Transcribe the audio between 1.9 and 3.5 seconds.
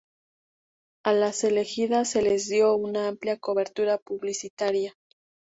se les dio una amplia